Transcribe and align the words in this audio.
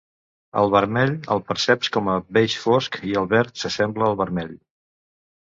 El 0.61 0.69
vermell 0.75 1.11
el 1.35 1.43
perceps 1.49 1.91
com 1.97 2.09
un 2.15 2.25
beix 2.39 2.57
fosc 2.63 2.99
i 3.11 3.15
el 3.23 3.29
verd 3.35 3.55
s’assembla 3.65 4.09
al 4.09 4.19
vermell. 4.25 4.53